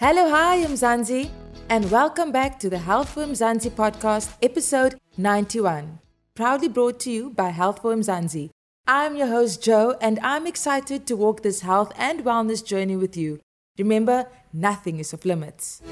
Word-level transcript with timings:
Hello, 0.00 0.30
hi, 0.30 0.54
I'm 0.64 0.76
Zanzi, 0.76 1.28
and 1.68 1.90
welcome 1.90 2.32
back 2.32 2.58
to 2.60 2.70
the 2.70 2.78
Health 2.78 3.10
for 3.10 3.24
Mzansi 3.26 3.70
podcast, 3.70 4.32
episode 4.40 4.98
91. 5.18 5.98
Proudly 6.34 6.68
brought 6.68 6.98
to 7.00 7.10
you 7.10 7.28
by 7.28 7.50
Health 7.50 7.82
for 7.82 7.94
Mzansi. 7.94 8.48
I'm 8.86 9.14
your 9.14 9.26
host, 9.26 9.62
Joe, 9.62 9.98
and 10.00 10.18
I'm 10.22 10.46
excited 10.46 11.06
to 11.06 11.16
walk 11.16 11.42
this 11.42 11.60
health 11.60 11.92
and 11.98 12.24
wellness 12.24 12.64
journey 12.64 12.96
with 12.96 13.14
you. 13.14 13.40
Remember, 13.78 14.26
nothing 14.54 15.00
is 15.00 15.12
off 15.12 15.26
limits. 15.26 15.82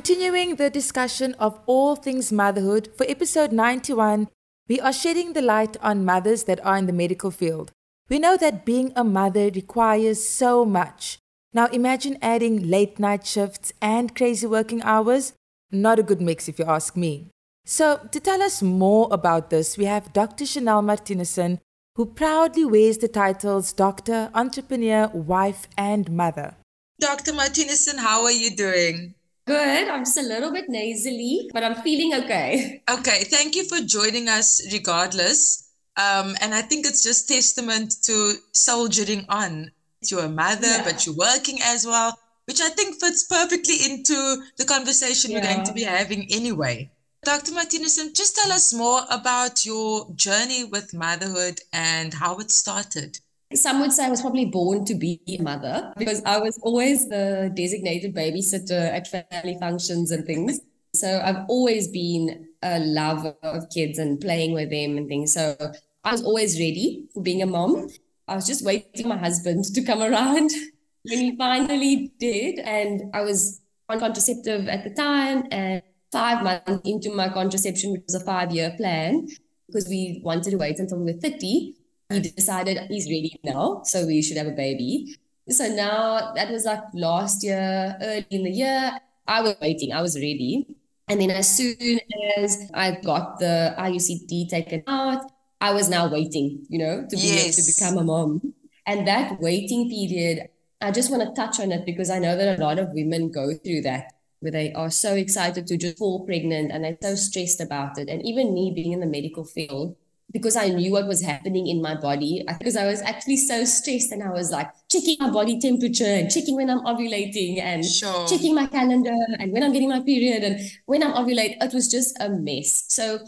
Continuing 0.00 0.56
the 0.56 0.70
discussion 0.70 1.34
of 1.34 1.60
all 1.66 1.94
things 1.94 2.32
motherhood, 2.32 2.88
for 2.96 3.04
episode 3.06 3.52
91, 3.52 4.28
we 4.66 4.80
are 4.80 4.94
shedding 4.94 5.34
the 5.34 5.42
light 5.42 5.76
on 5.82 6.06
mothers 6.06 6.44
that 6.44 6.58
are 6.64 6.78
in 6.78 6.86
the 6.86 6.92
medical 6.94 7.30
field. 7.30 7.70
We 8.08 8.18
know 8.18 8.38
that 8.38 8.64
being 8.64 8.94
a 8.96 9.04
mother 9.04 9.50
requires 9.54 10.26
so 10.26 10.64
much. 10.64 11.18
Now 11.52 11.66
imagine 11.66 12.16
adding 12.22 12.70
late 12.70 12.98
night 12.98 13.26
shifts 13.26 13.74
and 13.82 14.16
crazy 14.16 14.46
working 14.46 14.80
hours. 14.84 15.34
Not 15.70 15.98
a 15.98 16.02
good 16.02 16.22
mix, 16.22 16.48
if 16.48 16.58
you 16.58 16.64
ask 16.64 16.96
me. 16.96 17.26
So, 17.66 18.00
to 18.10 18.20
tell 18.20 18.40
us 18.40 18.62
more 18.62 19.06
about 19.10 19.50
this, 19.50 19.76
we 19.76 19.84
have 19.84 20.14
Dr. 20.14 20.46
Chanell 20.46 20.80
Marthinussen, 20.80 21.58
who 21.96 22.06
proudly 22.06 22.64
wears 22.64 22.96
the 22.96 23.08
titles 23.08 23.74
Doctor, 23.74 24.30
Entrepreneur, 24.34 25.08
Wife, 25.08 25.68
and 25.76 26.10
Mother. 26.10 26.56
Dr. 26.98 27.34
Marthinussen, 27.34 27.98
how 27.98 28.24
are 28.24 28.30
you 28.32 28.56
doing? 28.56 29.14
Good. 29.50 29.88
I'm 29.88 30.04
just 30.04 30.16
a 30.16 30.22
little 30.22 30.52
bit 30.52 30.68
nasally, 30.68 31.50
but 31.52 31.64
I'm 31.64 31.74
feeling 31.82 32.14
okay. 32.22 32.82
Okay. 32.88 33.24
Thank 33.24 33.56
you 33.56 33.64
for 33.64 33.80
joining 33.80 34.28
us 34.28 34.62
regardless. 34.72 35.68
Um, 35.96 36.36
and 36.40 36.54
I 36.54 36.62
think 36.62 36.86
it's 36.86 37.02
just 37.02 37.28
testament 37.28 38.00
to 38.04 38.34
soldiering 38.52 39.26
on. 39.28 39.72
You're 40.06 40.26
a 40.26 40.28
mother, 40.28 40.68
yeah. 40.68 40.84
but 40.84 41.04
you're 41.04 41.16
working 41.16 41.58
as 41.62 41.84
well, 41.84 42.16
which 42.44 42.60
I 42.60 42.68
think 42.68 43.00
fits 43.00 43.24
perfectly 43.24 43.74
into 43.90 44.40
the 44.56 44.64
conversation 44.64 45.32
yeah. 45.32 45.38
we're 45.38 45.52
going 45.52 45.66
to 45.66 45.72
be 45.72 45.82
having 45.82 46.28
anyway. 46.30 46.88
Dr. 47.24 47.50
Marthinussen, 47.50 48.14
just 48.14 48.36
tell 48.36 48.52
us 48.52 48.72
more 48.72 49.02
about 49.10 49.66
your 49.66 50.10
journey 50.14 50.62
with 50.62 50.94
motherhood 50.94 51.60
and 51.72 52.14
how 52.14 52.38
it 52.38 52.52
started. 52.52 53.18
Some 53.52 53.80
would 53.80 53.92
say 53.92 54.06
I 54.06 54.10
was 54.10 54.20
probably 54.20 54.44
born 54.44 54.84
to 54.84 54.94
be 54.94 55.20
a 55.26 55.42
mother 55.42 55.92
because 55.96 56.22
I 56.24 56.38
was 56.38 56.56
always 56.58 57.08
the 57.08 57.50
designated 57.54 58.14
babysitter 58.14 58.92
at 58.92 59.08
family 59.08 59.56
functions 59.58 60.12
and 60.12 60.24
things. 60.24 60.60
So 60.94 61.20
I've 61.24 61.44
always 61.48 61.88
been 61.88 62.48
a 62.62 62.78
lover 62.78 63.34
of 63.42 63.68
kids 63.70 63.98
and 63.98 64.20
playing 64.20 64.52
with 64.52 64.70
them 64.70 64.96
and 64.96 65.08
things. 65.08 65.32
So 65.32 65.56
I 66.04 66.12
was 66.12 66.22
always 66.22 66.60
ready 66.60 67.08
for 67.12 67.22
being 67.22 67.42
a 67.42 67.46
mom. 67.46 67.88
I 68.28 68.36
was 68.36 68.46
just 68.46 68.64
waiting 68.64 69.02
for 69.02 69.08
my 69.08 69.16
husband 69.16 69.64
to 69.64 69.82
come 69.82 70.00
around 70.00 70.50
when 71.02 71.18
he 71.18 71.36
finally 71.36 72.12
did. 72.20 72.60
And 72.60 73.10
I 73.12 73.22
was 73.22 73.60
on 73.88 73.98
contraceptive 73.98 74.68
at 74.68 74.84
the 74.84 74.90
time 74.90 75.48
and 75.50 75.82
five 76.12 76.44
months 76.44 76.88
into 76.88 77.12
my 77.12 77.28
contraception, 77.28 77.92
which 77.92 78.02
was 78.06 78.14
a 78.14 78.24
five 78.24 78.52
year 78.52 78.74
plan, 78.76 79.26
because 79.66 79.88
we 79.88 80.20
wanted 80.24 80.52
to 80.52 80.56
wait 80.56 80.78
until 80.78 80.98
we 80.98 81.12
were 81.12 81.18
30 81.18 81.74
he 82.10 82.20
decided 82.20 82.78
he's 82.88 83.06
ready 83.06 83.38
now, 83.44 83.82
so 83.84 84.06
we 84.06 84.22
should 84.22 84.36
have 84.36 84.46
a 84.46 84.52
baby. 84.52 85.16
So 85.48 85.66
now 85.68 86.32
that 86.34 86.50
was 86.50 86.64
like 86.64 86.82
last 86.94 87.42
year, 87.42 87.96
early 88.00 88.26
in 88.30 88.44
the 88.44 88.50
year. 88.50 89.00
I 89.26 89.42
was 89.42 89.54
waiting, 89.60 89.92
I 89.92 90.02
was 90.02 90.16
ready. 90.16 90.66
And 91.08 91.20
then 91.20 91.30
as 91.30 91.56
soon 91.56 92.00
as 92.36 92.70
I 92.74 92.98
got 93.02 93.38
the 93.38 93.74
IUCD 93.78 94.48
taken 94.48 94.82
out, 94.86 95.30
I 95.60 95.72
was 95.72 95.88
now 95.88 96.08
waiting, 96.08 96.66
you 96.68 96.78
know, 96.78 97.06
to 97.08 97.16
be 97.16 97.22
yes. 97.22 97.58
able 97.58 97.66
to 97.66 97.74
become 97.74 97.98
a 97.98 98.04
mom. 98.04 98.54
And 98.86 99.06
that 99.06 99.40
waiting 99.40 99.90
period, 99.90 100.48
I 100.80 100.90
just 100.90 101.10
want 101.10 101.22
to 101.22 101.40
touch 101.40 101.60
on 101.60 101.70
it 101.70 101.84
because 101.84 102.10
I 102.10 102.18
know 102.18 102.36
that 102.36 102.58
a 102.58 102.62
lot 102.62 102.78
of 102.78 102.90
women 102.92 103.30
go 103.30 103.54
through 103.54 103.82
that 103.82 104.12
where 104.40 104.52
they 104.52 104.72
are 104.72 104.90
so 104.90 105.14
excited 105.14 105.66
to 105.66 105.76
just 105.76 105.98
fall 105.98 106.24
pregnant 106.24 106.72
and 106.72 106.84
they're 106.84 106.96
so 107.00 107.14
stressed 107.14 107.60
about 107.60 107.98
it. 107.98 108.08
And 108.08 108.24
even 108.24 108.54
me 108.54 108.72
being 108.74 108.92
in 108.92 109.00
the 109.00 109.06
medical 109.06 109.44
field, 109.44 109.96
because 110.32 110.56
I 110.56 110.68
knew 110.68 110.92
what 110.92 111.06
was 111.06 111.22
happening 111.22 111.66
in 111.66 111.82
my 111.82 111.94
body. 111.94 112.44
Because 112.58 112.76
I 112.76 112.86
was 112.86 113.00
actually 113.02 113.36
so 113.36 113.64
stressed 113.64 114.12
and 114.12 114.22
I 114.22 114.30
was 114.30 114.50
like 114.50 114.70
checking 114.88 115.16
my 115.18 115.30
body 115.30 115.58
temperature 115.60 116.04
and 116.04 116.30
checking 116.30 116.56
when 116.56 116.70
I'm 116.70 116.80
ovulating 116.80 117.60
and 117.60 117.84
sure. 117.84 118.26
checking 118.28 118.54
my 118.54 118.66
calendar 118.66 119.16
and 119.38 119.52
when 119.52 119.62
I'm 119.62 119.72
getting 119.72 119.88
my 119.88 120.00
period 120.00 120.44
and 120.44 120.60
when 120.86 121.02
I'm 121.02 121.12
ovulate. 121.12 121.56
It 121.60 121.74
was 121.74 121.88
just 121.88 122.16
a 122.20 122.28
mess. 122.28 122.84
So, 122.88 123.18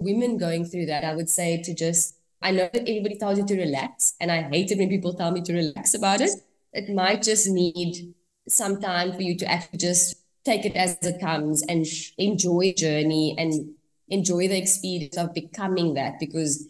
women 0.00 0.38
going 0.38 0.64
through 0.64 0.86
that, 0.86 1.04
I 1.04 1.14
would 1.14 1.28
say 1.28 1.60
to 1.62 1.74
just, 1.74 2.16
I 2.40 2.50
know 2.50 2.68
that 2.72 2.88
everybody 2.88 3.16
tells 3.16 3.38
you 3.38 3.46
to 3.46 3.56
relax, 3.56 4.14
and 4.20 4.30
I 4.30 4.42
hate 4.42 4.70
it 4.70 4.78
when 4.78 4.88
people 4.88 5.14
tell 5.14 5.30
me 5.30 5.42
to 5.42 5.52
relax 5.52 5.94
about 5.94 6.20
it. 6.20 6.30
It 6.72 6.92
might 6.94 7.22
just 7.22 7.48
need 7.48 8.14
some 8.48 8.80
time 8.80 9.12
for 9.12 9.22
you 9.22 9.36
to 9.38 9.50
actually 9.50 9.78
just 9.78 10.16
take 10.44 10.64
it 10.64 10.74
as 10.74 10.96
it 11.02 11.20
comes 11.20 11.62
and 11.62 11.86
enjoy 12.18 12.72
journey 12.76 13.36
and 13.38 13.74
enjoy 14.12 14.46
the 14.46 14.58
experience 14.58 15.16
of 15.16 15.34
becoming 15.34 15.94
that 15.94 16.20
because 16.20 16.68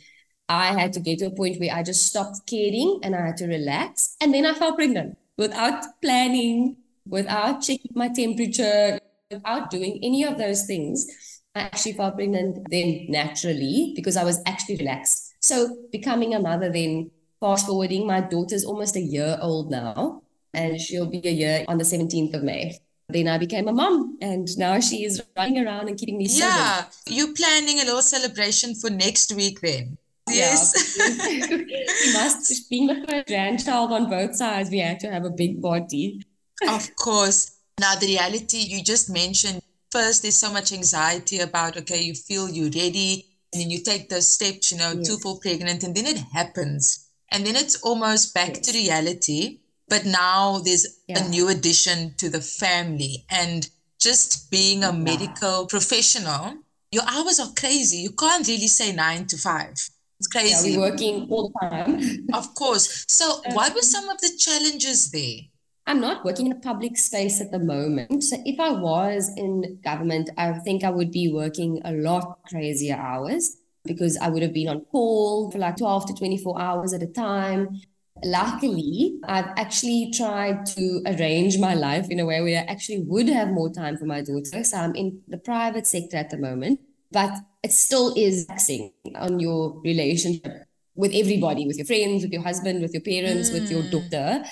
I 0.48 0.78
had 0.78 0.92
to 0.94 1.00
get 1.00 1.18
to 1.18 1.26
a 1.26 1.30
point 1.30 1.60
where 1.60 1.74
I 1.74 1.82
just 1.82 2.06
stopped 2.06 2.46
caring 2.46 3.00
and 3.02 3.14
I 3.14 3.26
had 3.26 3.36
to 3.38 3.46
relax. 3.46 4.16
And 4.20 4.32
then 4.32 4.46
I 4.46 4.54
fell 4.54 4.74
pregnant 4.74 5.18
without 5.36 5.84
planning, 6.00 6.76
without 7.06 7.62
checking 7.62 7.92
my 7.94 8.08
temperature, 8.08 8.98
without 9.30 9.70
doing 9.70 9.98
any 10.02 10.24
of 10.24 10.38
those 10.38 10.66
things. 10.66 11.06
I 11.54 11.60
actually 11.62 11.94
fell 11.94 12.12
pregnant 12.12 12.70
then 12.70 13.06
naturally 13.08 13.92
because 13.94 14.16
I 14.16 14.24
was 14.24 14.40
actually 14.46 14.76
relaxed. 14.76 15.34
So 15.40 15.76
becoming 15.90 16.34
a 16.34 16.40
mother 16.40 16.70
then, 16.72 17.10
fast 17.40 17.66
forwarding, 17.66 18.06
my 18.06 18.20
daughter's 18.20 18.64
almost 18.64 18.96
a 18.96 19.00
year 19.00 19.36
old 19.40 19.70
now, 19.70 20.22
and 20.54 20.80
she'll 20.80 21.10
be 21.10 21.26
a 21.26 21.32
year 21.32 21.64
on 21.68 21.78
the 21.78 21.84
17th 21.84 22.34
of 22.34 22.42
May 22.42 22.78
then 23.12 23.28
I 23.28 23.38
became 23.38 23.68
a 23.68 23.72
mom, 23.72 24.18
and 24.20 24.46
now 24.58 24.80
she 24.80 25.04
is 25.04 25.22
running 25.36 25.64
around 25.64 25.88
and 25.88 25.98
keeping 25.98 26.18
me. 26.18 26.26
Yeah, 26.28 26.84
you're 27.06 27.34
planning 27.34 27.80
a 27.80 27.84
little 27.84 28.02
celebration 28.02 28.74
for 28.74 28.90
next 28.90 29.32
week 29.34 29.60
then? 29.60 29.98
Yes. 30.30 30.96
Yeah, 30.98 31.56
we 31.56 32.12
must. 32.12 32.70
Being 32.70 32.86
the 32.86 33.06
first 33.08 33.26
grandchild 33.26 33.92
on 33.92 34.08
both 34.08 34.36
sides, 34.36 34.70
we 34.70 34.78
had 34.78 35.00
to 35.00 35.10
have 35.10 35.24
a 35.24 35.30
big 35.30 35.60
party. 35.60 36.22
of 36.68 36.94
course. 36.96 37.58
Now 37.80 37.94
the 37.96 38.06
reality 38.06 38.58
you 38.58 38.82
just 38.82 39.10
mentioned. 39.10 39.62
First, 39.90 40.22
there's 40.22 40.36
so 40.36 40.52
much 40.52 40.72
anxiety 40.72 41.40
about 41.40 41.76
okay, 41.76 42.02
you 42.02 42.14
feel 42.14 42.48
you're 42.48 42.66
ready, 42.66 43.26
and 43.52 43.62
then 43.62 43.70
you 43.70 43.82
take 43.82 44.08
those 44.08 44.28
steps, 44.28 44.72
you 44.72 44.78
know, 44.78 44.92
yes. 44.92 45.08
to 45.08 45.18
fall 45.18 45.38
pregnant, 45.38 45.82
and 45.82 45.94
then 45.94 46.06
it 46.06 46.18
happens, 46.32 47.08
and 47.30 47.46
then 47.46 47.56
it's 47.56 47.76
almost 47.82 48.34
back 48.34 48.56
yes. 48.56 48.60
to 48.60 48.72
reality 48.72 49.58
but 49.88 50.04
now 50.04 50.58
there's 50.58 51.00
yeah. 51.08 51.24
a 51.24 51.28
new 51.28 51.48
addition 51.48 52.14
to 52.18 52.28
the 52.28 52.40
family. 52.40 53.24
And 53.30 53.68
just 53.98 54.50
being 54.50 54.82
a 54.82 54.92
medical 54.92 55.66
professional 55.66 56.54
your 56.92 57.04
hours 57.08 57.40
are 57.40 57.50
crazy. 57.58 57.96
You 57.96 58.12
can't 58.12 58.46
really 58.46 58.68
say 58.68 58.92
nine 58.92 59.26
to 59.28 59.38
five. 59.38 59.72
It's 60.18 60.28
crazy 60.30 60.70
yeah, 60.70 60.78
we're 60.78 60.90
working 60.90 61.26
all 61.30 61.48
the 61.48 61.68
time. 61.68 62.26
Of 62.32 62.54
course. 62.54 63.06
So 63.08 63.40
um, 63.46 63.54
what 63.54 63.74
were 63.74 63.80
some 63.80 64.08
of 64.08 64.20
the 64.20 64.30
challenges 64.38 65.10
there? 65.10 65.38
I'm 65.86 66.00
not 66.00 66.24
working 66.24 66.46
in 66.46 66.52
a 66.52 66.60
public 66.60 66.96
space 66.96 67.40
at 67.40 67.50
the 67.50 67.58
moment. 67.58 68.22
So 68.22 68.36
if 68.44 68.60
I 68.60 68.70
was 68.70 69.32
in 69.36 69.80
government, 69.82 70.30
I 70.36 70.52
think 70.60 70.84
I 70.84 70.90
would 70.90 71.10
be 71.10 71.32
working 71.32 71.80
a 71.84 71.92
lot 71.92 72.38
crazier 72.48 72.94
hours 72.94 73.56
because 73.84 74.16
I 74.18 74.28
would 74.28 74.42
have 74.42 74.52
been 74.52 74.68
on 74.68 74.82
call 74.82 75.50
for 75.50 75.58
like 75.58 75.78
12 75.78 76.06
to 76.06 76.14
24 76.14 76.60
hours 76.60 76.92
at 76.92 77.02
a 77.02 77.08
time. 77.08 77.80
Luckily, 78.24 79.18
I've 79.24 79.50
actually 79.56 80.12
tried 80.14 80.64
to 80.66 81.02
arrange 81.06 81.58
my 81.58 81.74
life 81.74 82.08
in 82.08 82.20
a 82.20 82.26
way 82.26 82.40
where 82.40 82.60
I 82.60 82.64
actually 82.70 83.02
would 83.02 83.28
have 83.28 83.48
more 83.48 83.72
time 83.72 83.96
for 83.96 84.04
my 84.04 84.22
daughter. 84.22 84.62
So 84.62 84.76
I'm 84.76 84.94
in 84.94 85.22
the 85.26 85.38
private 85.38 85.86
sector 85.86 86.16
at 86.16 86.30
the 86.30 86.38
moment, 86.38 86.80
but 87.10 87.32
it 87.62 87.72
still 87.72 88.14
is 88.16 88.46
taxing 88.46 88.92
on 89.16 89.40
your 89.40 89.80
relationship 89.82 90.66
with 90.94 91.12
everybody, 91.14 91.66
with 91.66 91.78
your 91.78 91.86
friends, 91.86 92.22
with 92.22 92.32
your 92.32 92.42
husband, 92.42 92.82
with 92.82 92.92
your 92.92 93.02
parents, 93.02 93.50
mm. 93.50 93.54
with 93.54 93.70
your 93.70 93.82
mm. 93.82 93.90
daughter. 93.90 94.44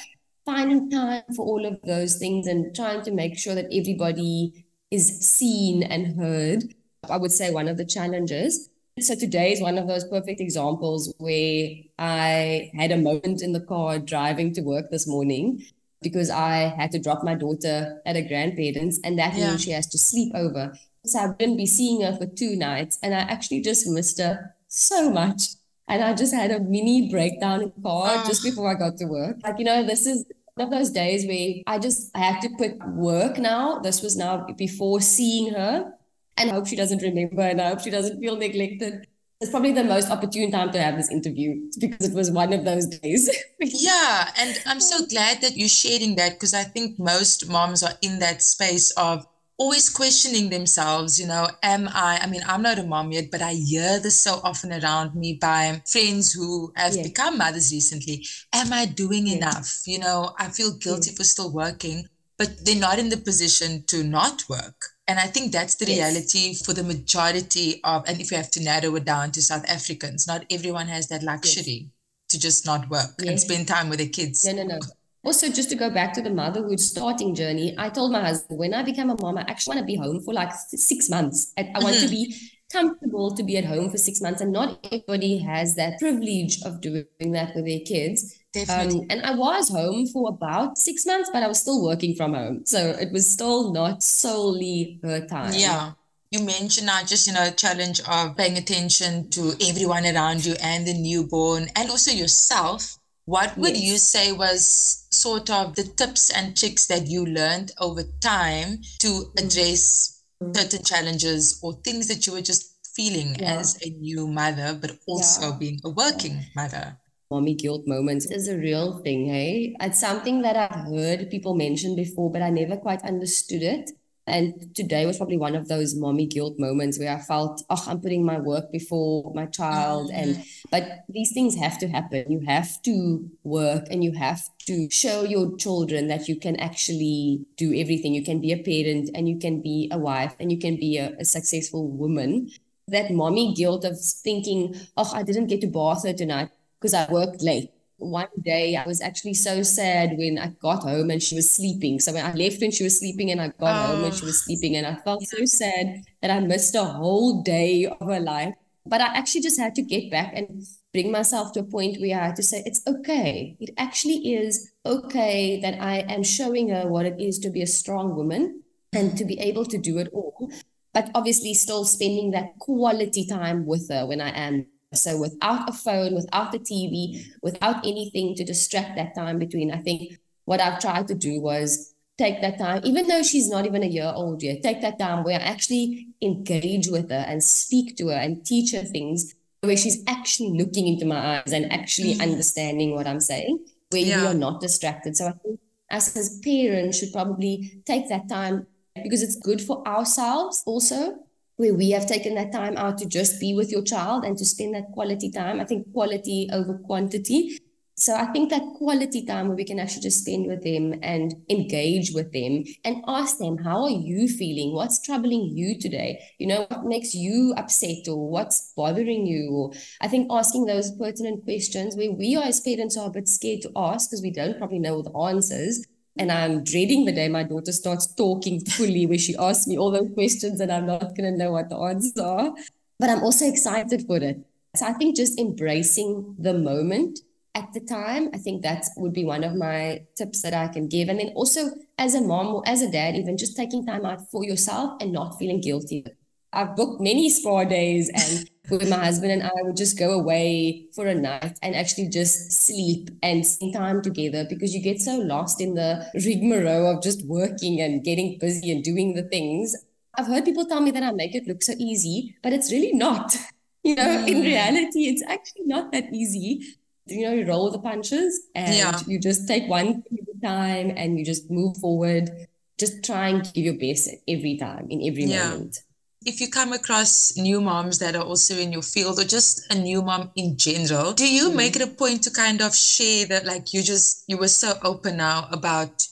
Finding 0.44 0.90
time 0.90 1.22
for 1.36 1.44
all 1.44 1.64
of 1.64 1.78
those 1.82 2.16
things 2.16 2.46
and 2.46 2.74
trying 2.74 3.02
to 3.02 3.12
make 3.12 3.38
sure 3.38 3.54
that 3.54 3.66
everybody 3.66 4.64
is 4.90 5.20
seen 5.20 5.82
and 5.82 6.18
heard. 6.18 6.64
I 7.08 7.18
would 7.18 7.32
say 7.32 7.52
one 7.52 7.68
of 7.68 7.76
the 7.76 7.84
challenges 7.84 8.68
so 9.02 9.14
today 9.14 9.52
is 9.52 9.60
one 9.60 9.78
of 9.78 9.86
those 9.86 10.04
perfect 10.04 10.40
examples 10.40 11.12
where 11.18 11.70
I 11.98 12.70
had 12.74 12.92
a 12.92 12.96
moment 12.96 13.42
in 13.42 13.52
the 13.52 13.60
car 13.60 13.98
driving 13.98 14.52
to 14.54 14.62
work 14.62 14.90
this 14.90 15.06
morning 15.06 15.62
because 16.02 16.30
I 16.30 16.74
had 16.76 16.90
to 16.92 16.98
drop 16.98 17.22
my 17.22 17.34
daughter 17.34 18.00
at 18.06 18.16
a 18.16 18.22
grandparent's 18.22 18.98
and 19.04 19.18
that 19.18 19.34
yeah. 19.34 19.50
means 19.50 19.62
she 19.62 19.72
has 19.72 19.86
to 19.88 19.98
sleep 19.98 20.32
over. 20.34 20.74
So 21.04 21.18
I 21.18 21.26
wouldn't 21.26 21.56
be 21.56 21.66
seeing 21.66 22.02
her 22.02 22.16
for 22.16 22.26
two 22.26 22.56
nights 22.56 22.98
and 23.02 23.14
I 23.14 23.20
actually 23.20 23.62
just 23.62 23.86
missed 23.86 24.18
her 24.20 24.54
so 24.68 25.10
much. 25.10 25.42
And 25.88 26.04
I 26.04 26.14
just 26.14 26.32
had 26.32 26.52
a 26.52 26.60
mini 26.60 27.10
breakdown 27.10 27.62
in 27.62 27.72
the 27.74 27.82
car 27.82 28.08
oh. 28.10 28.24
just 28.26 28.44
before 28.44 28.70
I 28.70 28.74
got 28.74 28.96
to 28.98 29.06
work. 29.06 29.38
Like, 29.42 29.58
you 29.58 29.64
know, 29.64 29.84
this 29.84 30.06
is 30.06 30.24
one 30.54 30.68
of 30.68 30.70
those 30.78 30.90
days 30.90 31.26
where 31.26 31.62
I 31.66 31.78
just 31.78 32.10
I 32.14 32.20
had 32.20 32.40
to 32.42 32.50
put 32.56 32.78
work 32.88 33.38
now. 33.38 33.80
This 33.80 34.02
was 34.02 34.16
now 34.16 34.46
before 34.56 35.00
seeing 35.00 35.52
her 35.54 35.92
And 36.40 36.50
I 36.50 36.54
hope 36.54 36.66
she 36.66 36.76
doesn't 36.76 37.02
remember 37.02 37.42
and 37.42 37.60
I 37.60 37.68
hope 37.68 37.80
she 37.80 37.90
doesn't 37.90 38.18
feel 38.18 38.36
neglected. 38.36 39.06
It's 39.40 39.50
probably 39.50 39.72
the 39.72 39.84
most 39.84 40.10
opportune 40.10 40.50
time 40.50 40.70
to 40.72 40.80
have 40.80 40.96
this 40.96 41.10
interview 41.10 41.70
because 41.78 42.08
it 42.08 42.14
was 42.14 42.30
one 42.30 42.52
of 42.52 42.64
those 42.64 42.86
days. 42.86 43.30
yeah. 43.60 44.30
And 44.38 44.58
I'm 44.66 44.80
so 44.80 45.06
glad 45.06 45.40
that 45.42 45.56
you're 45.56 45.68
sharing 45.68 46.16
that 46.16 46.34
because 46.34 46.54
I 46.54 46.64
think 46.64 46.98
most 46.98 47.48
moms 47.48 47.82
are 47.82 47.94
in 48.02 48.18
that 48.18 48.42
space 48.42 48.90
of 48.92 49.26
always 49.60 49.90
questioning 49.90 50.48
themselves, 50.48 51.20
you 51.20 51.26
know, 51.26 51.46
am 51.62 51.86
I, 51.92 52.20
I 52.22 52.26
mean, 52.26 52.40
I'm 52.46 52.62
not 52.62 52.78
a 52.78 52.82
mom 52.82 53.12
yet, 53.12 53.30
but 53.30 53.42
I 53.42 53.52
hear 53.52 54.00
this 54.00 54.18
so 54.18 54.40
often 54.42 54.72
around 54.72 55.14
me 55.14 55.34
by 55.34 55.82
friends 55.86 56.32
who 56.32 56.72
have 56.76 56.96
yes. 56.96 57.06
become 57.06 57.36
mothers 57.36 57.70
recently. 57.70 58.24
Am 58.54 58.72
I 58.72 58.86
doing 58.86 59.26
yes. 59.26 59.36
enough? 59.36 59.82
You 59.86 59.98
know, 59.98 60.34
I 60.38 60.48
feel 60.48 60.72
guilty 60.72 61.10
yes. 61.10 61.18
for 61.18 61.24
still 61.24 61.52
working, 61.52 62.08
but 62.40 62.64
they're 62.64 62.74
not 62.74 62.98
in 62.98 63.10
the 63.10 63.18
position 63.18 63.84
to 63.86 64.02
not 64.02 64.48
work. 64.48 64.86
And 65.06 65.18
I 65.18 65.26
think 65.26 65.52
that's 65.52 65.74
the 65.74 65.84
reality 65.84 66.54
for 66.54 66.72
the 66.72 66.82
majority 66.82 67.82
of, 67.84 68.08
and 68.08 68.18
if 68.18 68.30
you 68.30 68.38
have 68.38 68.50
to 68.52 68.62
narrow 68.62 68.96
it 68.96 69.04
down 69.04 69.30
to 69.32 69.42
South 69.42 69.68
Africans, 69.68 70.26
not 70.26 70.46
everyone 70.50 70.86
has 70.88 71.08
that 71.08 71.22
luxury 71.22 71.90
to 72.30 72.40
just 72.40 72.64
not 72.64 72.88
work 72.88 73.10
and 73.26 73.38
spend 73.38 73.68
time 73.68 73.90
with 73.90 73.98
their 73.98 74.08
kids. 74.08 74.46
No, 74.46 74.52
no, 74.52 74.62
no. 74.62 74.78
Also 75.22 75.50
just 75.50 75.68
to 75.68 75.76
go 75.76 75.90
back 75.90 76.14
to 76.14 76.22
the 76.22 76.30
motherhood 76.30 76.80
starting 76.80 77.34
journey 77.34 77.74
i 77.76 77.90
told 77.90 78.10
my 78.10 78.22
husband 78.22 78.58
when 78.58 78.72
i 78.72 78.82
become 78.82 79.10
a 79.10 79.20
mom 79.20 79.36
i 79.36 79.42
actually 79.42 79.76
want 79.76 79.86
to 79.86 79.92
be 79.92 79.96
home 79.96 80.18
for 80.22 80.32
like 80.32 80.50
six 80.70 81.10
months. 81.10 81.52
I, 81.58 81.70
I 81.74 81.80
want 81.80 81.96
to 81.96 82.06
mm-hmm. 82.06 82.10
be 82.10 82.36
comfortable 82.72 83.34
to 83.34 83.42
be 83.42 83.58
at 83.58 83.66
home 83.66 83.90
for 83.90 83.98
six 83.98 84.22
months 84.22 84.40
and 84.40 84.50
not 84.50 84.78
everybody 84.86 85.36
has 85.36 85.74
that 85.74 85.98
privilege 85.98 86.62
of 86.62 86.80
doing 86.80 87.32
that 87.32 87.54
with 87.54 87.66
their 87.66 87.80
kids 87.80 88.39
um, 88.68 89.06
and 89.10 89.22
i 89.22 89.34
was 89.34 89.68
home 89.68 90.06
for 90.06 90.28
about 90.28 90.76
six 90.76 91.06
months 91.06 91.30
but 91.32 91.42
i 91.42 91.46
was 91.46 91.60
still 91.60 91.82
working 91.84 92.14
from 92.14 92.34
home 92.34 92.62
so 92.64 92.90
it 93.00 93.12
was 93.12 93.28
still 93.30 93.72
not 93.72 94.02
solely 94.02 94.98
her 95.02 95.24
time 95.26 95.52
yeah 95.54 95.92
you 96.30 96.42
mentioned 96.44 96.86
not 96.86 97.06
just 97.06 97.26
you 97.26 97.32
know 97.32 97.50
challenge 97.50 98.00
of 98.08 98.36
paying 98.36 98.58
attention 98.58 99.28
to 99.30 99.52
everyone 99.68 100.04
around 100.04 100.44
you 100.44 100.54
and 100.62 100.86
the 100.86 100.94
newborn 100.94 101.66
and 101.76 101.90
also 101.90 102.10
yourself 102.10 102.98
what 103.30 103.56
would 103.56 103.76
yes. 103.76 103.84
you 103.84 103.98
say 103.98 104.32
was 104.32 105.06
sort 105.10 105.50
of 105.50 105.76
the 105.76 105.84
tips 105.84 106.30
and 106.30 106.56
tricks 106.56 106.86
that 106.86 107.06
you 107.06 107.24
learned 107.24 107.70
over 107.78 108.02
time 108.20 108.78
to 108.98 109.06
mm. 109.06 109.38
address 109.38 110.22
mm-hmm. 110.42 110.52
certain 110.52 110.82
challenges 110.82 111.60
or 111.62 111.74
things 111.84 112.08
that 112.08 112.26
you 112.26 112.32
were 112.32 112.40
just 112.40 112.70
feeling 112.94 113.36
yeah. 113.38 113.54
as 113.54 113.78
a 113.86 113.90
new 113.90 114.26
mother, 114.26 114.76
but 114.80 114.98
also 115.06 115.50
yeah. 115.50 115.56
being 115.58 115.80
a 115.84 115.90
working 115.90 116.44
mother? 116.56 116.98
Mommy 117.30 117.54
guilt 117.54 117.86
moments 117.86 118.28
is 118.28 118.48
a 118.48 118.58
real 118.58 118.98
thing, 119.04 119.26
hey? 119.26 119.76
It's 119.80 120.00
something 120.00 120.42
that 120.42 120.56
I've 120.56 120.86
heard 120.92 121.30
people 121.30 121.54
mention 121.54 121.94
before, 121.94 122.28
but 122.28 122.42
I 122.42 122.50
never 122.50 122.76
quite 122.76 123.02
understood 123.02 123.62
it. 123.62 123.90
And 124.26 124.74
today 124.74 125.06
was 125.06 125.16
probably 125.16 125.38
one 125.38 125.54
of 125.54 125.68
those 125.68 125.94
mommy 125.94 126.26
guilt 126.26 126.58
moments 126.58 126.98
where 126.98 127.14
I 127.14 127.20
felt, 127.20 127.62
oh, 127.70 127.84
I'm 127.86 128.00
putting 128.00 128.24
my 128.24 128.40
work 128.40 128.72
before 128.72 129.32
my 129.32 129.46
child. 129.46 130.10
Mm-hmm. 130.10 130.22
And 130.22 130.44
but 130.72 131.04
these 131.08 131.32
things 131.32 131.54
have 131.56 131.78
to 131.78 131.88
happen. 131.88 132.30
You 132.30 132.40
have 132.46 132.82
to 132.82 133.30
work 133.44 133.86
and 133.90 134.02
you 134.02 134.12
have 134.12 134.42
to 134.66 134.90
show 134.90 135.22
your 135.22 135.56
children 135.56 136.08
that 136.08 136.28
you 136.28 136.34
can 136.34 136.56
actually 136.56 137.44
do 137.56 137.72
everything. 137.74 138.12
You 138.12 138.24
can 138.24 138.40
be 138.40 138.52
a 138.52 138.58
parent 138.58 139.10
and 139.14 139.28
you 139.28 139.38
can 139.38 139.62
be 139.62 139.88
a 139.92 139.98
wife 139.98 140.34
and 140.40 140.50
you 140.50 140.58
can 140.58 140.76
be 140.76 140.98
a, 140.98 141.14
a 141.18 141.24
successful 141.24 141.88
woman. 141.88 142.50
That 142.88 143.12
mommy 143.12 143.54
guilt 143.54 143.84
of 143.84 144.00
thinking, 144.00 144.74
oh, 144.96 145.12
I 145.14 145.22
didn't 145.22 145.46
get 145.46 145.60
to 145.60 145.68
bath 145.68 146.04
her 146.04 146.12
tonight 146.12 146.50
because 146.80 146.94
I 146.94 147.10
worked 147.10 147.42
late 147.42 147.70
one 148.00 148.28
day 148.42 148.76
I 148.76 148.86
was 148.86 149.00
actually 149.00 149.34
so 149.34 149.62
sad 149.62 150.16
when 150.16 150.38
I 150.38 150.48
got 150.60 150.82
home 150.82 151.10
and 151.10 151.22
she 151.22 151.34
was 151.34 151.50
sleeping. 151.50 152.00
So 152.00 152.12
when 152.12 152.24
I 152.24 152.32
left 152.32 152.60
when 152.60 152.70
she 152.70 152.82
was 152.82 152.98
sleeping 152.98 153.30
and 153.30 153.40
I 153.40 153.48
got 153.48 153.90
oh. 153.90 153.96
home 153.96 154.04
and 154.04 154.14
she 154.14 154.24
was 154.24 154.40
ah. 154.40 154.44
sleeping 154.46 154.76
and 154.76 154.86
I 154.86 154.94
felt 154.96 155.22
so 155.22 155.44
sad 155.44 156.02
that 156.22 156.30
I 156.30 156.40
missed 156.40 156.74
a 156.74 156.84
whole 156.84 157.42
day 157.42 157.86
of 157.86 158.06
her 158.06 158.20
life. 158.20 158.54
But 158.86 159.02
I 159.02 159.16
actually 159.16 159.42
just 159.42 159.60
had 159.60 159.74
to 159.74 159.82
get 159.82 160.10
back 160.10 160.32
and 160.34 160.62
bring 160.92 161.12
myself 161.12 161.52
to 161.52 161.60
a 161.60 161.64
point 161.64 162.00
where 162.00 162.18
I 162.18 162.26
had 162.26 162.36
to 162.36 162.42
say, 162.42 162.62
it's 162.64 162.82
okay. 162.86 163.56
It 163.60 163.70
actually 163.76 164.32
is 164.34 164.72
okay 164.86 165.60
that 165.60 165.80
I 165.80 165.98
am 166.08 166.22
showing 166.22 166.70
her 166.70 166.88
what 166.88 167.04
it 167.04 167.20
is 167.20 167.38
to 167.40 167.50
be 167.50 167.60
a 167.60 167.66
strong 167.66 168.16
woman 168.16 168.62
and 168.94 169.16
to 169.18 169.24
be 169.24 169.38
able 169.38 169.66
to 169.66 169.78
do 169.78 169.98
it 169.98 170.08
all. 170.12 170.50
But 170.94 171.10
obviously, 171.14 171.54
still 171.54 171.84
spending 171.84 172.32
that 172.32 172.58
quality 172.58 173.24
time 173.24 173.66
with 173.66 173.88
her 173.90 174.06
when 174.06 174.20
I 174.20 174.30
am 174.30 174.66
so 174.92 175.16
without 175.16 175.68
a 175.68 175.72
phone, 175.72 176.14
without 176.14 176.52
the 176.52 176.58
TV, 176.58 177.24
without 177.42 177.86
anything 177.86 178.34
to 178.34 178.44
distract 178.44 178.96
that 178.96 179.14
time 179.14 179.38
between, 179.38 179.70
I 179.70 179.78
think 179.78 180.18
what 180.46 180.60
I've 180.60 180.80
tried 180.80 181.06
to 181.08 181.14
do 181.14 181.40
was 181.40 181.94
take 182.18 182.40
that 182.40 182.58
time, 182.58 182.82
even 182.84 183.06
though 183.06 183.22
she's 183.22 183.48
not 183.48 183.66
even 183.66 183.82
a 183.82 183.86
year 183.86 184.12
old 184.14 184.42
yet, 184.42 184.62
take 184.62 184.80
that 184.82 184.98
time 184.98 185.22
where 185.24 185.38
I 185.38 185.42
actually 185.42 186.08
engage 186.20 186.88
with 186.88 187.10
her 187.10 187.24
and 187.26 187.42
speak 187.42 187.96
to 187.98 188.08
her 188.08 188.16
and 188.16 188.44
teach 188.44 188.72
her 188.72 188.82
things 188.84 189.34
where 189.60 189.76
she's 189.76 190.02
actually 190.06 190.58
looking 190.58 190.88
into 190.88 191.06
my 191.06 191.38
eyes 191.38 191.52
and 191.52 191.72
actually 191.72 192.14
mm. 192.14 192.22
understanding 192.22 192.94
what 192.94 193.06
I'm 193.06 193.20
saying, 193.20 193.64
where 193.90 194.02
yeah. 194.02 194.20
we 194.22 194.26
are 194.26 194.34
not 194.34 194.60
distracted. 194.60 195.16
So 195.16 195.28
I 195.28 195.32
think 195.32 195.60
us 195.90 196.16
as 196.16 196.40
parents 196.42 196.98
should 196.98 197.12
probably 197.12 197.82
take 197.84 198.08
that 198.08 198.28
time 198.28 198.66
because 199.02 199.22
it's 199.22 199.36
good 199.36 199.60
for 199.60 199.86
ourselves 199.86 200.62
also 200.66 201.16
where 201.60 201.74
we 201.74 201.90
have 201.90 202.06
taken 202.06 202.34
that 202.34 202.50
time 202.50 202.74
out 202.78 202.96
to 202.96 203.06
just 203.06 203.38
be 203.38 203.52
with 203.52 203.70
your 203.70 203.82
child 203.82 204.24
and 204.24 204.38
to 204.38 204.46
spend 204.46 204.74
that 204.74 204.90
quality 204.94 205.30
time. 205.30 205.60
I 205.60 205.66
think 205.66 205.92
quality 205.92 206.48
over 206.50 206.78
quantity. 206.86 207.58
So 207.96 208.14
I 208.14 208.24
think 208.32 208.48
that 208.48 208.62
quality 208.78 209.26
time 209.26 209.48
where 209.48 209.56
we 209.58 209.66
can 209.66 209.78
actually 209.78 210.00
just 210.00 210.22
spend 210.22 210.46
with 210.46 210.64
them 210.64 210.98
and 211.02 211.34
engage 211.50 212.12
with 212.12 212.32
them 212.32 212.64
and 212.82 213.04
ask 213.06 213.36
them, 213.36 213.58
how 213.58 213.82
are 213.82 213.90
you 213.90 214.26
feeling? 214.26 214.72
What's 214.74 215.02
troubling 215.02 215.54
you 215.54 215.78
today? 215.78 216.18
You 216.38 216.46
know, 216.46 216.66
what 216.70 216.86
makes 216.86 217.14
you 217.14 217.52
upset 217.58 218.08
or 218.08 218.30
what's 218.30 218.72
bothering 218.74 219.26
you? 219.26 219.50
Or 219.52 219.72
I 220.00 220.08
think 220.08 220.28
asking 220.30 220.64
those 220.64 220.96
pertinent 220.96 221.44
questions 221.44 221.94
where 221.94 222.10
we 222.10 222.38
as 222.42 222.60
parents 222.60 222.96
are 222.96 223.08
a 223.08 223.10
bit 223.10 223.28
scared 223.28 223.60
to 223.62 223.72
ask 223.76 224.08
because 224.08 224.22
we 224.22 224.30
don't 224.30 224.56
probably 224.56 224.78
know 224.78 225.02
the 225.02 225.14
answers. 225.14 225.84
And 226.18 226.30
I'm 226.30 226.64
dreading 226.64 227.04
the 227.04 227.12
day 227.12 227.28
my 227.28 227.44
daughter 227.44 227.72
starts 227.72 228.06
talking 228.14 228.60
fully, 228.60 229.06
where 229.06 229.18
she 229.18 229.36
asks 229.36 229.66
me 229.66 229.78
all 229.78 229.90
those 229.90 230.10
questions 230.14 230.60
and 230.60 230.70
I'm 230.72 230.86
not 230.86 231.16
going 231.16 231.32
to 231.32 231.36
know 231.36 231.52
what 231.52 231.68
the 231.68 231.76
answers 231.76 232.16
are. 232.18 232.52
But 232.98 233.10
I'm 233.10 233.22
also 233.22 233.46
excited 233.46 234.06
for 234.06 234.18
it. 234.18 234.38
So 234.76 234.86
I 234.86 234.92
think 234.92 235.16
just 235.16 235.38
embracing 235.38 236.36
the 236.38 236.54
moment 236.54 237.20
at 237.54 237.72
the 237.72 237.80
time, 237.80 238.30
I 238.32 238.38
think 238.38 238.62
that 238.62 238.86
would 238.96 239.12
be 239.12 239.24
one 239.24 239.42
of 239.42 239.54
my 239.56 240.02
tips 240.16 240.42
that 240.42 240.54
I 240.54 240.68
can 240.68 240.86
give. 240.86 241.08
And 241.08 241.18
then 241.18 241.32
also 241.34 241.70
as 241.98 242.14
a 242.14 242.20
mom 242.20 242.48
or 242.48 242.62
as 242.66 242.82
a 242.82 242.90
dad, 242.90 243.16
even 243.16 243.36
just 243.36 243.56
taking 243.56 243.84
time 243.84 244.04
out 244.04 244.30
for 244.30 244.44
yourself 244.44 245.00
and 245.00 245.12
not 245.12 245.38
feeling 245.38 245.60
guilty. 245.60 246.04
I've 246.52 246.74
booked 246.74 247.00
many 247.00 247.30
spa 247.30 247.64
days 247.64 248.10
and 248.12 248.50
where 248.68 248.88
my 248.88 249.04
husband 249.04 249.32
and 249.32 249.42
I 249.42 249.50
would 249.62 249.76
just 249.76 249.98
go 249.98 250.12
away 250.12 250.86
for 250.94 251.06
a 251.06 251.14
night 251.14 251.58
and 251.62 251.74
actually 251.74 252.08
just 252.08 252.52
sleep 252.52 253.10
and 253.22 253.46
spend 253.46 253.74
time 253.74 254.02
together 254.02 254.46
because 254.48 254.74
you 254.74 254.82
get 254.82 255.00
so 255.00 255.16
lost 255.18 255.60
in 255.60 255.74
the 255.74 256.06
rigmarole 256.14 256.96
of 256.96 257.02
just 257.02 257.24
working 257.26 257.80
and 257.80 258.04
getting 258.04 258.38
busy 258.38 258.70
and 258.70 258.82
doing 258.82 259.14
the 259.14 259.22
things. 259.22 259.76
I've 260.16 260.26
heard 260.26 260.44
people 260.44 260.66
tell 260.66 260.80
me 260.80 260.90
that 260.92 261.02
I 261.02 261.12
make 261.12 261.34
it 261.34 261.46
look 261.46 261.62
so 261.62 261.74
easy, 261.78 262.36
but 262.42 262.52
it's 262.52 262.72
really 262.72 262.92
not. 262.92 263.36
You 263.82 263.94
know, 263.94 264.02
mm. 264.02 264.28
in 264.28 264.42
reality, 264.42 265.08
it's 265.08 265.22
actually 265.22 265.64
not 265.64 265.90
that 265.92 266.12
easy. 266.12 266.76
You 267.06 267.24
know, 267.24 267.32
you 267.32 267.46
roll 267.46 267.70
the 267.70 267.78
punches 267.78 268.48
and 268.54 268.74
yeah. 268.74 269.00
you 269.06 269.18
just 269.18 269.48
take 269.48 269.66
one 269.70 270.02
thing 270.02 270.18
at 270.20 270.36
a 270.36 270.40
time 270.46 270.92
and 270.98 271.18
you 271.18 271.24
just 271.24 271.50
move 271.50 271.78
forward. 271.78 272.28
Just 272.76 273.02
try 273.02 273.28
and 273.28 273.42
give 273.54 273.64
your 273.64 273.78
best 273.78 274.10
every 274.28 274.58
time, 274.58 274.86
in 274.90 275.00
every 275.00 275.24
yeah. 275.24 275.48
moment 275.48 275.80
if 276.26 276.40
you 276.40 276.48
come 276.48 276.72
across 276.72 277.36
new 277.36 277.60
moms 277.60 277.98
that 277.98 278.14
are 278.14 278.22
also 278.22 278.54
in 278.54 278.72
your 278.72 278.82
field 278.82 279.18
or 279.18 279.24
just 279.24 279.72
a 279.72 279.74
new 279.74 280.02
mom 280.02 280.30
in 280.36 280.56
general 280.56 281.12
do 281.12 281.26
you 281.26 281.50
mm. 281.50 281.56
make 281.56 281.76
it 281.76 281.82
a 281.82 281.86
point 281.86 282.22
to 282.22 282.30
kind 282.30 282.60
of 282.60 282.74
share 282.74 283.26
that 283.26 283.46
like 283.46 283.72
you 283.72 283.82
just 283.82 284.24
you 284.28 284.36
were 284.36 284.48
so 284.48 284.74
open 284.82 285.16
now 285.16 285.48
about 285.50 286.06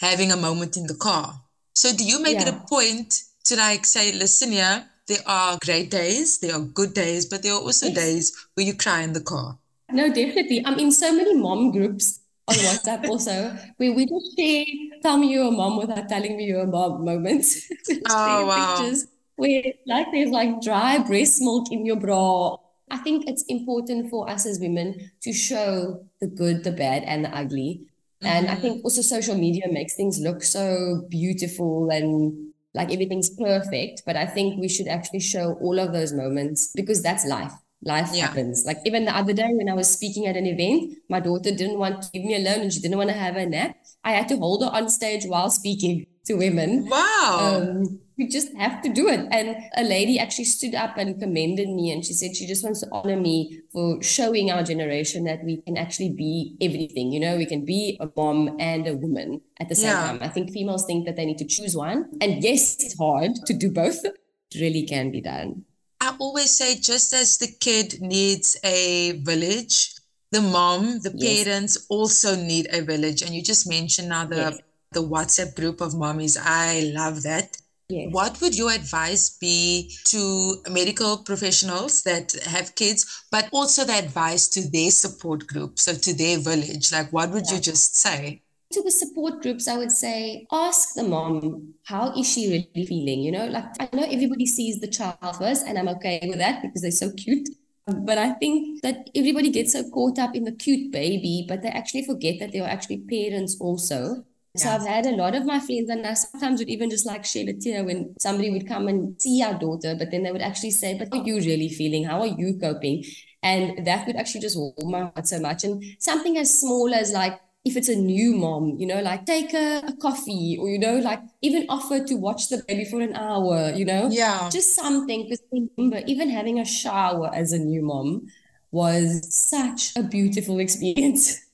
having 0.00 0.32
a 0.32 0.36
moment 0.36 0.76
in 0.76 0.86
the 0.86 0.94
car 0.94 1.34
so 1.74 1.94
do 1.94 2.04
you 2.04 2.20
make 2.20 2.34
yeah. 2.40 2.48
it 2.48 2.54
a 2.54 2.66
point 2.68 3.22
to 3.44 3.56
like 3.56 3.86
say 3.86 4.12
listen 4.12 4.50
here 4.50 4.84
there 5.06 5.22
are 5.26 5.56
great 5.64 5.90
days 5.90 6.38
there 6.38 6.54
are 6.54 6.60
good 6.60 6.92
days 6.92 7.26
but 7.26 7.42
there 7.42 7.52
are 7.52 7.60
also 7.60 7.86
yes. 7.86 7.94
days 7.94 8.46
where 8.54 8.66
you 8.66 8.74
cry 8.74 9.02
in 9.02 9.12
the 9.12 9.20
car 9.20 9.56
no 9.92 10.08
definitely 10.08 10.60
i'm 10.66 10.78
in 10.78 10.90
so 10.90 11.12
many 11.14 11.34
mom 11.34 11.70
groups 11.70 12.20
on 12.48 12.54
WhatsApp 12.54 13.08
also, 13.08 13.56
where 13.76 13.92
we 13.92 14.06
just 14.06 14.38
share, 14.38 14.64
tell 15.02 15.16
me 15.16 15.32
you're 15.32 15.48
a 15.48 15.50
mom 15.50 15.78
without 15.78 16.08
telling 16.08 16.36
me 16.36 16.44
you're 16.44 16.60
a 16.60 16.66
mom 16.68 17.04
moments. 17.04 17.68
oh, 18.08 18.46
wow. 18.46 18.76
Pictures 18.76 19.08
where 19.36 19.62
like 19.86 20.08
there's 20.12 20.30
like 20.30 20.60
dry 20.60 20.98
breast 20.98 21.40
milk 21.40 21.70
in 21.70 21.86
your 21.86 21.96
bra. 21.96 22.56
I 22.90 22.98
think 22.98 23.28
it's 23.28 23.44
important 23.48 24.10
for 24.10 24.28
us 24.30 24.46
as 24.46 24.60
women 24.60 25.10
to 25.22 25.32
show 25.32 26.04
the 26.20 26.26
good, 26.26 26.64
the 26.64 26.72
bad, 26.72 27.02
and 27.04 27.24
the 27.24 27.36
ugly. 27.36 27.82
Mm-hmm. 28.22 28.26
And 28.26 28.46
I 28.46 28.52
mm-hmm. 28.52 28.62
think 28.62 28.84
also 28.84 29.02
social 29.02 29.36
media 29.36 29.66
makes 29.70 29.94
things 29.94 30.20
look 30.20 30.42
so 30.42 31.04
beautiful 31.08 31.90
and 31.90 32.52
like 32.74 32.92
everything's 32.92 33.30
perfect. 33.30 34.02
But 34.06 34.16
I 34.16 34.26
think 34.26 34.60
we 34.60 34.68
should 34.68 34.88
actually 34.88 35.20
show 35.20 35.54
all 35.60 35.78
of 35.78 35.92
those 35.92 36.12
moments 36.12 36.72
because 36.74 37.02
that's 37.02 37.26
life. 37.26 37.52
Life 37.82 38.10
yeah. 38.14 38.26
happens. 38.26 38.64
Like 38.64 38.78
even 38.86 39.04
the 39.04 39.16
other 39.16 39.32
day 39.32 39.50
when 39.52 39.68
I 39.68 39.74
was 39.74 39.92
speaking 39.92 40.26
at 40.26 40.36
an 40.36 40.46
event, 40.46 40.96
my 41.10 41.20
daughter 41.20 41.50
didn't 41.50 41.78
want 41.78 42.02
to 42.02 42.08
leave 42.14 42.24
me 42.24 42.36
alone 42.36 42.60
and 42.62 42.72
she 42.72 42.80
didn't 42.80 42.96
want 42.96 43.10
to 43.10 43.16
have 43.16 43.36
a 43.36 43.44
nap. 43.44 43.76
I 44.02 44.12
had 44.12 44.28
to 44.28 44.36
hold 44.36 44.62
her 44.62 44.70
on 44.70 44.88
stage 44.88 45.24
while 45.26 45.50
speaking 45.50 46.06
to 46.26 46.34
women. 46.34 46.88
Wow. 46.88 47.62
Um, 47.62 48.00
we 48.18 48.26
just 48.28 48.54
have 48.56 48.80
to 48.82 48.88
do 48.92 49.08
it. 49.08 49.26
And 49.30 49.56
a 49.76 49.82
lady 49.82 50.18
actually 50.18 50.44
stood 50.46 50.74
up 50.74 50.96
and 50.96 51.20
commended 51.20 51.68
me 51.68 51.90
and 51.90 52.04
she 52.04 52.12
said 52.14 52.34
she 52.34 52.46
just 52.46 52.64
wants 52.64 52.80
to 52.80 52.88
honor 52.90 53.16
me 53.16 53.60
for 53.72 54.02
showing 54.02 54.50
our 54.50 54.62
generation 54.62 55.24
that 55.24 55.44
we 55.44 55.60
can 55.62 55.76
actually 55.76 56.10
be 56.10 56.56
everything. 56.60 57.12
You 57.12 57.20
know, 57.20 57.36
we 57.36 57.46
can 57.46 57.64
be 57.64 57.98
a 58.00 58.08
mom 58.16 58.56
and 58.58 58.86
a 58.86 58.96
woman 58.96 59.42
at 59.60 59.68
the 59.68 59.74
same 59.74 59.90
yeah. 59.90 60.06
time. 60.06 60.18
I 60.22 60.28
think 60.28 60.50
females 60.50 60.86
think 60.86 61.04
that 61.06 61.16
they 61.16 61.26
need 61.26 61.38
to 61.38 61.44
choose 61.44 61.76
one. 61.76 62.10
And 62.20 62.42
yes, 62.42 62.76
it's 62.80 62.98
hard 62.98 63.32
to 63.46 63.52
do 63.52 63.70
both. 63.70 64.04
It 64.04 64.60
really 64.60 64.86
can 64.86 65.10
be 65.10 65.20
done. 65.20 65.64
I 66.00 66.14
always 66.18 66.50
say 66.50 66.76
just 66.76 67.12
as 67.12 67.38
the 67.38 67.48
kid 67.48 68.00
needs 68.00 68.56
a 68.64 69.12
village, 69.22 69.94
the 70.30 70.40
mom, 70.40 71.00
the 71.00 71.12
yes. 71.14 71.44
parents 71.44 71.86
also 71.88 72.34
need 72.36 72.68
a 72.72 72.82
village. 72.82 73.22
And 73.22 73.34
you 73.34 73.42
just 73.42 73.68
mentioned 73.68 74.08
now 74.08 74.24
the 74.24 74.36
yes. 74.36 74.58
the 74.92 75.02
WhatsApp 75.02 75.54
group 75.54 75.80
of 75.80 75.92
mommies. 75.92 76.36
I 76.40 76.92
love 76.94 77.22
that. 77.22 77.56
Yes. 77.88 78.12
What 78.12 78.40
would 78.40 78.58
your 78.58 78.72
advice 78.72 79.30
be 79.38 79.92
to 80.06 80.56
medical 80.68 81.18
professionals 81.18 82.02
that 82.02 82.32
have 82.44 82.74
kids, 82.74 83.24
but 83.30 83.48
also 83.52 83.84
the 83.84 83.92
advice 83.92 84.48
to 84.48 84.68
their 84.68 84.90
support 84.90 85.46
group, 85.46 85.78
so 85.78 85.94
to 85.94 86.14
their 86.14 86.38
village? 86.38 86.90
Like, 86.90 87.12
what 87.12 87.30
would 87.30 87.44
yeah. 87.46 87.54
you 87.54 87.60
just 87.60 87.96
say? 87.96 88.42
To 88.72 88.82
the 88.82 88.90
support 88.90 89.40
groups, 89.40 89.68
I 89.68 89.78
would 89.78 89.92
say 89.92 90.46
ask 90.50 90.94
the 90.94 91.04
mom, 91.04 91.74
how 91.84 92.12
is 92.18 92.28
she 92.28 92.48
really 92.74 92.86
feeling? 92.86 93.20
You 93.20 93.30
know, 93.30 93.46
like 93.46 93.66
I 93.78 93.88
know 93.92 94.02
everybody 94.02 94.46
sees 94.46 94.80
the 94.80 94.88
child 94.88 95.36
first, 95.38 95.64
and 95.64 95.78
I'm 95.78 95.88
okay 95.90 96.18
with 96.24 96.38
that 96.38 96.62
because 96.62 96.82
they're 96.82 96.90
so 96.90 97.12
cute. 97.12 97.48
But 97.86 98.18
I 98.18 98.32
think 98.32 98.82
that 98.82 99.08
everybody 99.14 99.50
gets 99.50 99.74
so 99.74 99.88
caught 99.90 100.18
up 100.18 100.34
in 100.34 100.42
the 100.42 100.50
cute 100.50 100.90
baby, 100.90 101.44
but 101.46 101.62
they 101.62 101.68
actually 101.68 102.04
forget 102.04 102.40
that 102.40 102.50
they 102.50 102.58
are 102.58 102.68
actually 102.68 102.98
parents 102.98 103.56
also. 103.60 104.24
So 104.56 104.70
I've 104.70 104.86
had 104.86 105.06
a 105.06 105.16
lot 105.16 105.34
of 105.34 105.44
my 105.44 105.60
friends, 105.60 105.90
and 105.90 106.06
I 106.06 106.14
sometimes 106.14 106.60
would 106.60 106.68
even 106.68 106.90
just 106.90 107.06
like 107.06 107.24
shed 107.24 107.48
a 107.48 107.52
tear 107.52 107.84
when 107.84 108.14
somebody 108.18 108.50
would 108.50 108.66
come 108.66 108.88
and 108.88 109.20
see 109.20 109.42
our 109.42 109.54
daughter, 109.58 109.94
but 109.98 110.10
then 110.10 110.22
they 110.22 110.32
would 110.32 110.42
actually 110.42 110.70
say, 110.70 110.96
But 110.98 111.08
how 111.12 111.20
are 111.20 111.26
you 111.26 111.36
really 111.36 111.68
feeling? 111.68 112.04
How 112.04 112.20
are 112.20 112.26
you 112.26 112.58
coping? 112.60 113.04
And 113.42 113.86
that 113.86 114.06
would 114.06 114.16
actually 114.16 114.40
just 114.40 114.58
warm 114.58 114.90
my 114.90 115.00
heart 115.02 115.26
so 115.26 115.38
much. 115.38 115.64
And 115.64 115.82
something 115.98 116.36
as 116.36 116.58
small 116.58 116.92
as 116.92 117.12
like, 117.12 117.38
if 117.64 117.76
it's 117.76 117.88
a 117.88 117.96
new 117.96 118.34
mom, 118.34 118.76
you 118.78 118.86
know, 118.86 119.00
like 119.00 119.26
take 119.26 119.52
a, 119.52 119.82
a, 119.86 119.92
coffee 119.96 120.56
or, 120.60 120.68
you 120.68 120.78
know, 120.78 120.98
like 120.98 121.20
even 121.42 121.66
offer 121.68 122.02
to 122.04 122.14
watch 122.14 122.48
the 122.48 122.62
baby 122.66 122.84
for 122.84 123.00
an 123.00 123.14
hour, 123.14 123.72
you 123.72 123.84
know? 123.84 124.08
Yeah. 124.10 124.48
Just 124.50 124.74
something. 124.74 125.24
Because 125.24 125.42
remember, 125.50 126.02
even 126.06 126.30
having 126.30 126.60
a 126.60 126.64
shower 126.64 127.30
as 127.34 127.52
a 127.52 127.58
new 127.58 127.82
mom 127.82 128.26
was 128.70 129.32
such 129.34 129.96
a 129.96 130.02
beautiful 130.02 130.58
experience. 130.66 131.45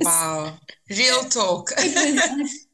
Wow. 0.00 0.58
Real 0.90 1.22
talk. 1.24 1.70
was, 1.78 2.66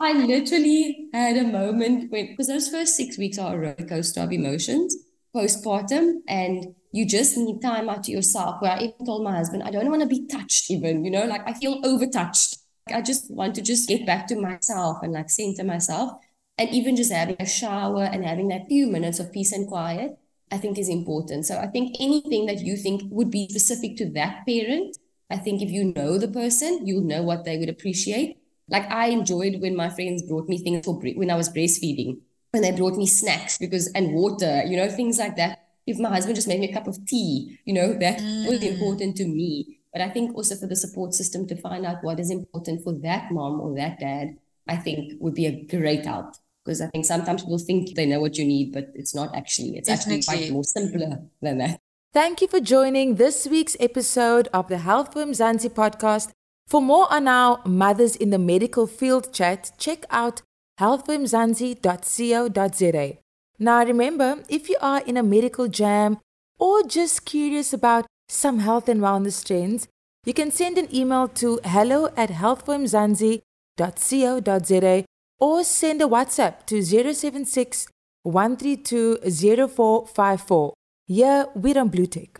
I 0.00 0.12
literally 0.12 1.08
had 1.12 1.36
a 1.36 1.44
moment 1.44 2.10
when, 2.10 2.28
because 2.28 2.48
those 2.48 2.68
first 2.68 2.96
six 2.96 3.16
weeks 3.16 3.38
are 3.38 3.54
a 3.54 3.58
roller 3.58 3.74
coaster 3.88 4.20
of 4.20 4.32
emotions 4.32 4.96
postpartum, 5.34 6.20
and 6.28 6.74
you 6.92 7.06
just 7.06 7.36
need 7.36 7.60
time 7.60 7.88
out 7.88 8.04
to 8.04 8.12
yourself. 8.12 8.62
Where 8.62 8.72
I 8.72 8.78
even 8.78 9.04
told 9.04 9.24
my 9.24 9.36
husband, 9.36 9.64
I 9.64 9.70
don't 9.70 9.90
want 9.90 10.02
to 10.02 10.08
be 10.08 10.26
touched, 10.26 10.70
even, 10.70 11.04
you 11.04 11.10
know, 11.10 11.24
like 11.24 11.42
I 11.46 11.54
feel 11.54 11.82
overtouched. 11.82 12.58
I 12.88 13.02
just 13.02 13.30
want 13.30 13.54
to 13.56 13.62
just 13.62 13.88
get 13.88 14.06
back 14.06 14.26
to 14.28 14.36
myself 14.36 14.98
and 15.02 15.12
like 15.12 15.30
center 15.30 15.64
myself. 15.64 16.12
And 16.56 16.70
even 16.70 16.94
just 16.94 17.12
having 17.12 17.36
a 17.40 17.46
shower 17.46 18.04
and 18.04 18.24
having 18.24 18.48
that 18.48 18.68
few 18.68 18.86
minutes 18.86 19.18
of 19.18 19.32
peace 19.32 19.52
and 19.52 19.66
quiet, 19.66 20.16
I 20.52 20.58
think 20.58 20.78
is 20.78 20.88
important. 20.88 21.46
So 21.46 21.58
I 21.58 21.66
think 21.66 21.96
anything 21.98 22.46
that 22.46 22.60
you 22.60 22.76
think 22.76 23.02
would 23.10 23.30
be 23.30 23.48
specific 23.48 23.96
to 23.96 24.10
that 24.10 24.46
parent 24.46 24.96
I 25.30 25.36
think 25.36 25.62
if 25.62 25.70
you 25.70 25.92
know 25.96 26.18
the 26.18 26.28
person, 26.28 26.86
you'll 26.86 27.04
know 27.04 27.22
what 27.22 27.44
they 27.44 27.58
would 27.58 27.68
appreciate. 27.68 28.38
Like 28.68 28.90
I 28.90 29.08
enjoyed 29.08 29.60
when 29.60 29.76
my 29.76 29.90
friends 29.90 30.22
brought 30.22 30.48
me 30.48 30.58
things 30.58 30.84
for 30.84 30.94
when 30.94 31.30
I 31.30 31.36
was 31.36 31.48
breastfeeding, 31.48 32.18
when 32.50 32.62
they 32.62 32.72
brought 32.72 32.96
me 32.96 33.06
snacks 33.06 33.58
because 33.58 33.88
and 33.92 34.14
water, 34.14 34.62
you 34.64 34.76
know, 34.76 34.88
things 34.88 35.18
like 35.18 35.36
that. 35.36 35.60
If 35.86 35.98
my 35.98 36.08
husband 36.08 36.36
just 36.36 36.48
made 36.48 36.60
me 36.60 36.70
a 36.70 36.72
cup 36.72 36.86
of 36.86 37.04
tea, 37.06 37.58
you 37.64 37.74
know, 37.74 37.92
that 37.94 38.18
mm. 38.18 38.48
was 38.48 38.62
important 38.62 39.16
to 39.18 39.26
me. 39.26 39.80
But 39.92 40.00
I 40.00 40.08
think 40.08 40.34
also 40.34 40.56
for 40.56 40.66
the 40.66 40.76
support 40.76 41.14
system 41.14 41.46
to 41.46 41.56
find 41.56 41.84
out 41.84 42.02
what 42.02 42.18
is 42.18 42.30
important 42.30 42.82
for 42.82 42.92
that 43.00 43.30
mom 43.30 43.60
or 43.60 43.74
that 43.76 44.00
dad, 44.00 44.36
I 44.66 44.76
think 44.76 45.12
would 45.20 45.34
be 45.34 45.46
a 45.46 45.62
great 45.64 46.06
help. 46.06 46.34
Because 46.64 46.80
I 46.80 46.86
think 46.86 47.04
sometimes 47.04 47.42
people 47.42 47.58
think 47.58 47.94
they 47.94 48.06
know 48.06 48.20
what 48.20 48.38
you 48.38 48.46
need, 48.46 48.72
but 48.72 48.90
it's 48.94 49.14
not 49.14 49.36
actually. 49.36 49.76
It's 49.76 49.88
Definitely. 49.88 50.20
actually 50.20 50.38
quite 50.38 50.52
more 50.52 50.64
simpler 50.64 51.22
than 51.42 51.58
that. 51.58 51.80
Thank 52.14 52.40
you 52.40 52.46
for 52.46 52.60
joining 52.60 53.16
this 53.16 53.44
week's 53.44 53.76
episode 53.80 54.46
of 54.54 54.68
the 54.68 54.78
Health 54.78 55.14
for 55.14 55.68
podcast. 55.68 56.30
For 56.68 56.80
more 56.80 57.12
on 57.12 57.26
our 57.26 57.60
Mothers 57.66 58.14
in 58.14 58.30
the 58.30 58.38
Medical 58.38 58.86
Field 58.86 59.32
chat, 59.32 59.72
check 59.78 60.04
out 60.10 60.42
healthformzansi.co.za. 60.78 63.18
Now 63.58 63.84
remember, 63.84 64.44
if 64.48 64.68
you 64.68 64.76
are 64.80 65.00
in 65.00 65.16
a 65.16 65.24
medical 65.24 65.66
jam 65.66 66.18
or 66.56 66.84
just 66.84 67.24
curious 67.24 67.72
about 67.72 68.06
some 68.28 68.60
health 68.60 68.88
and 68.88 69.00
wellness 69.00 69.44
trends, 69.44 69.88
you 70.24 70.34
can 70.34 70.52
send 70.52 70.78
an 70.78 70.94
email 70.94 71.26
to 71.26 71.58
hello 71.64 72.10
at 72.16 72.30
healthformzansi.co.za 72.30 75.04
or 75.40 75.64
send 75.64 76.00
a 76.00 76.06
WhatsApp 76.06 76.64
to 76.66 76.80
076 76.80 77.88
132 78.22 79.18
0454. 79.66 80.74
Here 81.06 81.48
we're 81.54 81.78
on 81.78 81.88
Blue 81.88 82.06
Tick. 82.06 82.38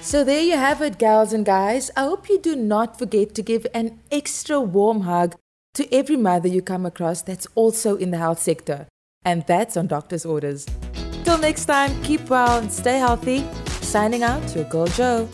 So 0.00 0.22
there 0.22 0.40
you 0.40 0.52
have 0.52 0.80
it, 0.80 0.98
gals 0.98 1.32
and 1.32 1.44
guys. 1.44 1.90
I 1.96 2.02
hope 2.02 2.28
you 2.28 2.38
do 2.38 2.54
not 2.54 2.96
forget 2.96 3.34
to 3.34 3.42
give 3.42 3.66
an 3.74 3.98
extra 4.12 4.60
warm 4.60 5.00
hug 5.00 5.34
to 5.74 5.92
every 5.92 6.16
mother 6.16 6.46
you 6.46 6.62
come 6.62 6.86
across 6.86 7.20
that's 7.20 7.48
also 7.56 7.96
in 7.96 8.12
the 8.12 8.18
health 8.18 8.38
sector. 8.38 8.86
And 9.24 9.44
that's 9.48 9.76
on 9.76 9.88
doctor's 9.88 10.24
orders. 10.24 10.68
Till 11.24 11.38
next 11.38 11.64
time, 11.64 12.00
keep 12.04 12.30
well 12.30 12.60
and 12.60 12.72
stay 12.72 12.98
healthy. 12.98 13.44
Signing 13.80 14.22
out, 14.22 14.54
your 14.54 14.66
girl 14.66 14.86
Joe. 14.86 15.28